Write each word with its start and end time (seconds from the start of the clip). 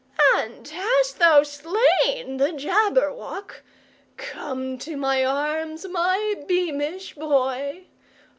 "And 0.35 0.67
hast 0.67 1.19
thou 1.19 1.43
slain 1.43 2.37
the 2.37 2.51
Jabberwock? 2.53 3.61
Come 4.17 4.79
to 4.79 4.97
my 4.97 5.23
arms, 5.23 5.85
my 5.87 6.43
beamish 6.47 7.13
boy! 7.13 7.85